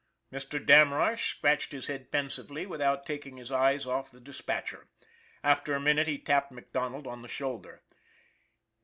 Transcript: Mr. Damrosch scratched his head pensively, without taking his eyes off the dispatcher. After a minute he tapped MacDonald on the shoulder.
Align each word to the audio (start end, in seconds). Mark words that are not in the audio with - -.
Mr. 0.33 0.57
Damrosch 0.59 1.35
scratched 1.37 1.73
his 1.73 1.85
head 1.85 2.11
pensively, 2.11 2.65
without 2.65 3.05
taking 3.05 3.37
his 3.37 3.51
eyes 3.51 3.85
off 3.85 4.09
the 4.09 4.19
dispatcher. 4.19 4.87
After 5.43 5.75
a 5.75 5.79
minute 5.79 6.07
he 6.07 6.17
tapped 6.17 6.51
MacDonald 6.51 7.05
on 7.05 7.21
the 7.21 7.27
shoulder. 7.27 7.83